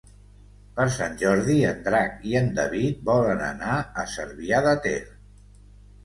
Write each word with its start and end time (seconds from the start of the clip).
Per 0.77 0.85
Sant 0.93 1.17
Jordi 1.17 1.57
en 1.71 1.83
Drac 1.87 2.23
i 2.29 2.33
en 2.39 2.49
David 2.59 3.03
volen 3.09 3.43
anar 3.49 3.75
a 4.05 4.05
Cervià 4.15 4.63
de 4.69 4.73
Ter. 4.87 4.95